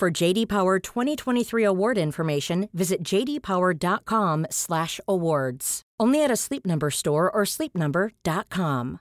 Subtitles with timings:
[0.00, 5.82] For JD Power 2023 award information, visit jdpower.com/awards.
[6.00, 9.00] Only at a Sleep Number store or sleepnumber.com.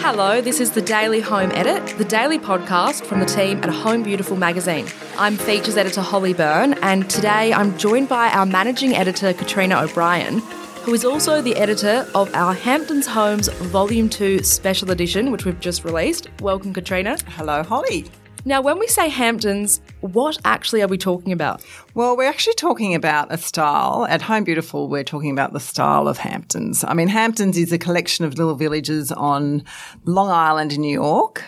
[0.00, 4.02] Hello, this is the Daily Home Edit, the daily podcast from the team at Home
[4.02, 4.88] Beautiful magazine.
[5.16, 10.42] I'm features editor Holly Byrne, and today I'm joined by our managing editor Katrina O'Brien,
[10.84, 15.58] who is also the editor of our Hamptons Homes Volume 2 Special Edition, which we've
[15.58, 16.28] just released.
[16.42, 17.16] Welcome, Katrina.
[17.28, 18.04] Hello, Holly.
[18.44, 21.64] Now, when we say Hamptons, what actually are we talking about?
[21.94, 24.06] Well, we're actually talking about a style.
[24.10, 26.84] At Home Beautiful, we're talking about the style of Hamptons.
[26.84, 29.64] I mean, Hamptons is a collection of little villages on
[30.04, 31.42] Long Island in New York.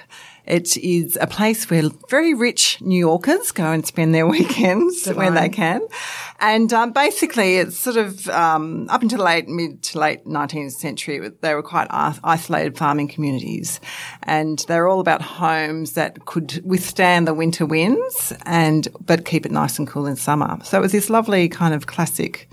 [0.46, 5.16] It is a place where very rich New Yorkers go and spend their weekends Divine.
[5.16, 5.80] when they can.
[6.40, 11.30] And um, basically, it's sort of um, up until late, mid to late 19th century,
[11.40, 13.80] they were quite isolated farming communities.
[14.22, 19.52] And they're all about homes that could withstand the winter winds and but keep it
[19.52, 20.58] nice and cool in summer.
[20.62, 22.48] So it was this lovely kind of classic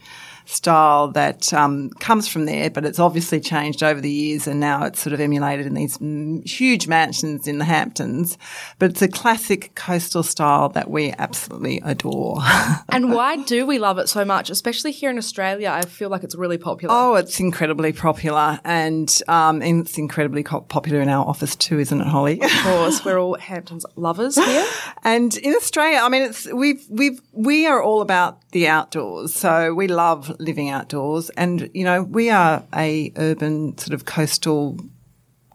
[0.46, 4.84] style that um, comes from there, but it's obviously changed over the years and now
[4.86, 8.38] it's sort of emulated in these mm, huge mansions in the Hamptons.
[8.80, 12.40] But it's a classic coastal style that we absolutely adore.
[12.90, 14.52] And why do we love it so much?
[14.52, 16.94] Especially here in Australia, I feel like it's really popular.
[16.96, 22.02] oh, it's incredibly popular and, um, and it's incredibly popular in our office too, isn't
[22.02, 22.40] it, Holly?
[22.40, 24.66] Of course, we're all Hamptons lovers here.
[25.06, 29.34] And in Australia, I mean, it's we've we've we are all about the outdoors.
[29.34, 34.78] So we love living outdoors, and you know, we are a urban sort of coastal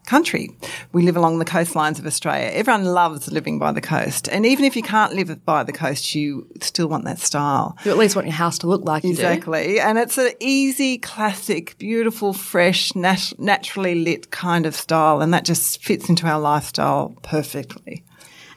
[0.05, 0.49] country.
[0.91, 2.49] We live along the coastlines of Australia.
[2.51, 6.15] Everyone loves living by the coast, and even if you can't live by the coast,
[6.15, 7.77] you still want that style.
[7.85, 9.05] You at least want your house to look like.
[9.05, 9.79] Exactly.
[9.79, 15.21] And it's an easy, classic, beautiful, fresh, nat- naturally lit kind of style.
[15.21, 18.03] And that just fits into our lifestyle perfectly.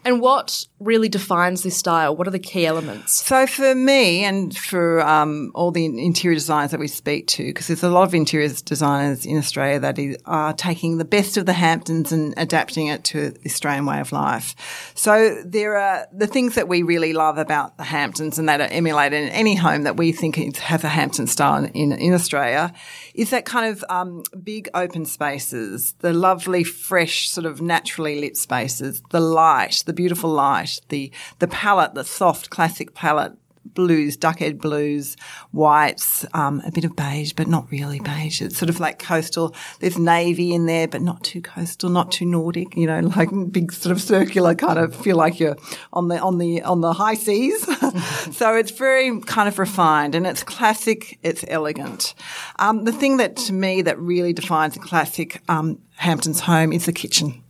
[0.04, 2.16] And what really defines this style?
[2.16, 3.12] What are the key elements?
[3.12, 7.68] So for me and for um, all the interior designers that we speak to, because
[7.68, 11.52] there's a lot of interior designers in Australia that are taking the best of the
[11.52, 14.92] Hamptons and adapting it to the Australian way of life.
[14.94, 18.68] So there are the things that we really love about the Hamptons and that are
[18.70, 22.72] emulated in any home that we think has a Hampton style in, in Australia
[23.14, 28.36] is that kind of um, big open spaces, the lovely, fresh, sort of naturally lit
[28.36, 34.42] spaces, the light, the beautiful light, the the palette, the soft classic palette, blues, duck
[34.42, 35.16] egg blues,
[35.52, 38.42] whites, um, a bit of beige, but not really beige.
[38.42, 39.54] It's sort of like coastal.
[39.80, 42.76] There's navy in there, but not too coastal, not too Nordic.
[42.76, 45.56] You know, like big sort of circular kind of feel like you're
[45.92, 47.62] on the on the on the high seas.
[48.36, 51.18] so it's very kind of refined and it's classic.
[51.22, 52.14] It's elegant.
[52.58, 56.86] Um, the thing that to me that really defines a classic um, Hampton's home is
[56.86, 57.42] the kitchen.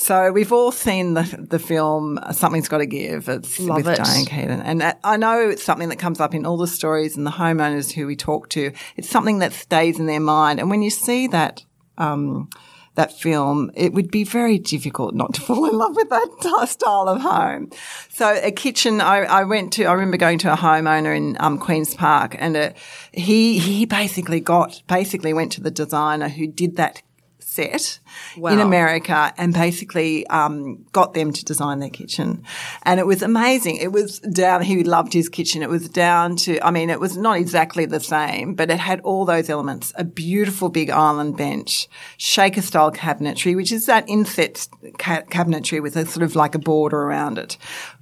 [0.00, 3.28] So we've all seen the the film uh, Something's Got to Give.
[3.28, 4.02] It's Love with it.
[4.02, 7.26] Diane Keaton, and I know it's something that comes up in all the stories and
[7.26, 8.72] the homeowners who we talk to.
[8.96, 11.64] It's something that stays in their mind, and when you see that.
[11.98, 12.48] Um,
[12.96, 17.08] that film, it would be very difficult not to fall in love with that style
[17.08, 17.70] of home.
[18.08, 21.56] So a kitchen, I, I went to, I remember going to a homeowner in um,
[21.56, 22.70] Queen's Park and uh
[23.12, 27.00] he, he basically got, basically went to the designer who did that
[27.50, 27.98] set
[28.36, 32.44] in America and basically um, got them to design their kitchen.
[32.84, 33.76] And it was amazing.
[33.76, 35.62] It was down, he loved his kitchen.
[35.62, 39.00] It was down to, I mean, it was not exactly the same, but it had
[39.00, 39.92] all those elements.
[39.96, 41.88] A beautiful big island bench,
[42.18, 44.68] shaker style cabinetry, which is that inset
[44.98, 47.56] ca- cabinetry with a sort of like a border around it.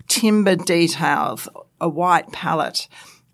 [0.09, 1.49] Timber details,
[1.81, 2.87] a white palette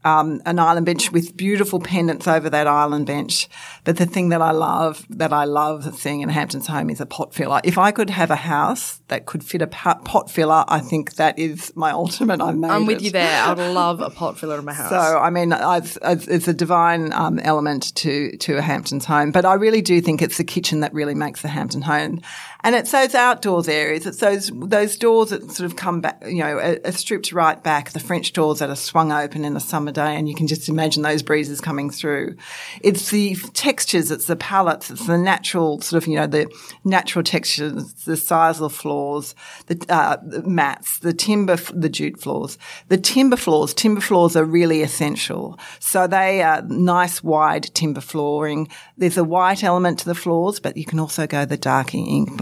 [0.05, 3.49] um, an island bench with beautiful pendants over that island bench.
[3.85, 7.07] But the thing that I love, that I love seeing in Hampton's home is a
[7.07, 7.61] pot filler.
[7.65, 11.39] If I could have a house that could fit a pot filler, I think that
[11.39, 12.41] is my ultimate.
[12.41, 13.03] I I'm with it.
[13.05, 13.43] you there.
[13.45, 14.91] I'd love a pot filler in my house.
[14.91, 19.55] So, I mean, it's a divine um, element to to a Hampton's home, but I
[19.55, 22.21] really do think it's the kitchen that really makes the Hampton home,
[22.65, 24.07] and it's those outdoors areas.
[24.07, 27.63] It's those those doors that sort of come back, you know, are, are stripped right
[27.63, 27.91] back.
[27.91, 30.71] The French doors that are swung open in a summer day and you can just
[30.71, 32.37] imagine those breezes coming through.
[32.81, 36.51] It's the textures, it's the palettes, it's the natural sort of, you know, the
[36.85, 39.35] natural textures, the size of the floors,
[39.67, 42.57] the, uh, the mats, the timber, the jute floors.
[42.89, 45.59] The timber floors, timber floors are really essential.
[45.81, 48.69] So they are nice wide timber flooring.
[48.97, 52.39] There's a white element to the floors, but you can also go the dark ink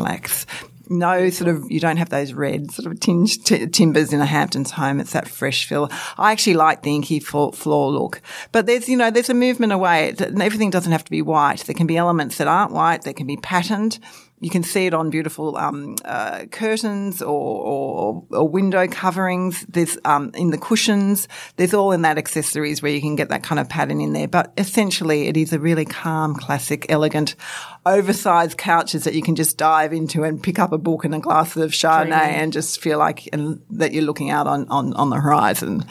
[0.88, 4.26] no sort of you don't have those red sort of tinged t- timbers in a
[4.26, 5.00] Hamptons home.
[5.00, 5.88] It's that fresh feel.
[6.18, 8.20] I actually like the inky floor, floor look,
[8.52, 10.14] but there's you know there's a movement away.
[10.18, 11.60] Everything doesn't have to be white.
[11.60, 13.02] There can be elements that aren't white.
[13.02, 13.98] They can be patterned.
[14.42, 19.64] You can see it on beautiful um, uh, curtains or, or, or, window coverings.
[19.68, 21.28] There's um, in the cushions.
[21.56, 24.26] There's all in that accessories where you can get that kind of pattern in there.
[24.26, 27.36] But essentially, it is a really calm, classic, elegant,
[27.86, 31.20] oversized couches that you can just dive into and pick up a book and a
[31.20, 32.34] glass of Chardonnay Dreaming.
[32.34, 35.84] and just feel like and, that you're looking out on, on, on the horizon.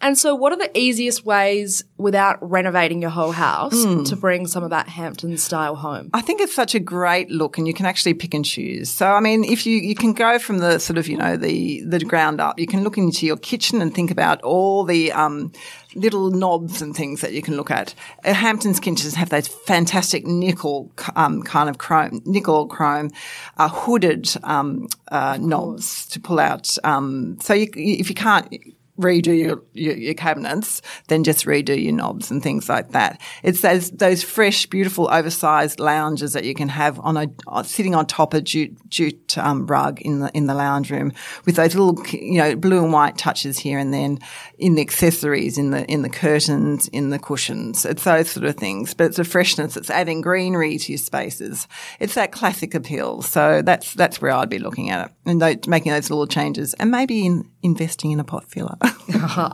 [0.00, 4.06] And so, what are the easiest ways without renovating your whole house mm.
[4.08, 6.10] to bring some of that Hampton style home?
[6.12, 8.90] I think it's such a great look, and you can actually pick and choose.
[8.90, 11.82] So, I mean, if you you can go from the sort of you know the
[11.86, 15.50] the ground up, you can look into your kitchen and think about all the um,
[15.94, 17.94] little knobs and things that you can look at.
[18.22, 23.10] Uh, Hampton's kitchens have those fantastic nickel um, kind of chrome, nickel chrome,
[23.56, 26.76] uh, hooded um, uh, knobs to pull out.
[26.84, 28.52] Um, so you, if you can't
[28.98, 33.20] redo your, your, your, cabinets, then just redo your knobs and things like that.
[33.42, 38.06] It's those those fresh, beautiful, oversized lounges that you can have on a sitting on
[38.06, 41.12] top of jute, jute um, rug in the in the lounge room
[41.44, 44.18] with those little you know blue and white touches here and then
[44.58, 47.84] in the accessories, in the in the curtains, in the cushions.
[47.84, 49.76] It's those sort of things, but it's a freshness.
[49.76, 51.68] It's adding greenery to your spaces.
[52.00, 53.22] It's that classic appeal.
[53.22, 56.90] So that's that's where I'd be looking at it and making those little changes and
[56.90, 58.76] maybe in investing in a pot filler.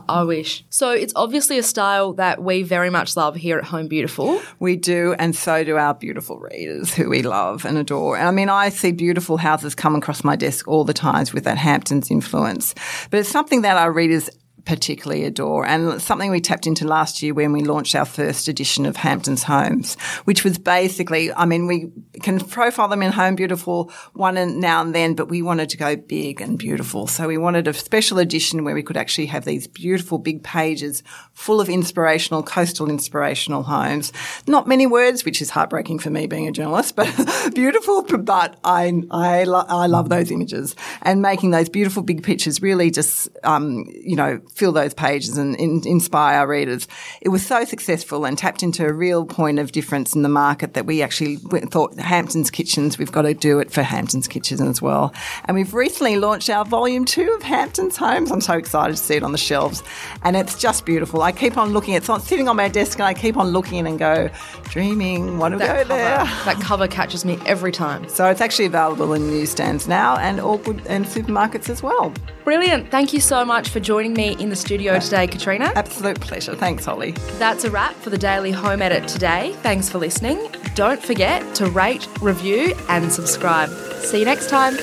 [0.07, 0.65] I wish.
[0.69, 4.41] So it's obviously a style that we very much love here at Home Beautiful.
[4.59, 8.17] We do, and so do our beautiful readers who we love and adore.
[8.17, 11.43] And I mean, I see beautiful houses come across my desk all the times with
[11.45, 12.73] that Hamptons influence,
[13.09, 14.29] but it's something that our readers
[14.65, 18.85] particularly adore and something we tapped into last year when we launched our first edition
[18.85, 23.91] of Hamptons Homes, which was basically, I mean, we can profile them in Home Beautiful
[24.13, 27.07] one and now and then, but we wanted to go big and beautiful.
[27.07, 31.03] So we wanted a special edition where we could actually have these beautiful big pages
[31.33, 34.13] full of inspirational, coastal inspirational homes.
[34.47, 37.09] Not many words, which is heartbreaking for me being a journalist, but
[37.53, 42.61] beautiful, but I, I, lo- I love those images and making those beautiful big pictures
[42.61, 46.87] really just, um, you know, fill those pages and in, inspire our readers.
[47.21, 50.73] It was so successful and tapped into a real point of difference in the market
[50.73, 54.81] that we actually thought Hampton's Kitchens, we've got to do it for Hampton's Kitchens as
[54.81, 55.13] well.
[55.45, 58.31] And we've recently launched our volume two of Hamptons Homes.
[58.31, 59.83] I'm so excited to see it on the shelves.
[60.23, 61.21] And it's just beautiful.
[61.21, 63.87] I keep on looking, it's not sitting on my desk and I keep on looking
[63.87, 64.29] and go,
[64.63, 66.17] dreaming, want to that go cover, there.
[66.45, 68.07] That cover catches me every time.
[68.09, 72.13] So it's actually available in newsstands now and all good and supermarkets as well.
[72.43, 72.91] Brilliant.
[72.91, 75.71] Thank you so much for joining me in the studio today, Katrina.
[75.75, 76.53] Absolute pleasure.
[76.55, 77.11] Thanks, Holly.
[77.39, 79.53] That's a wrap for the Daily Home Edit today.
[79.63, 80.37] Thanks for listening.
[80.75, 83.69] Don't forget to rate, review, and subscribe.
[84.01, 84.77] See you next time.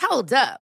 [0.00, 0.63] Hold up.